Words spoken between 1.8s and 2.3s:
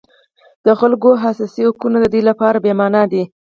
د دوی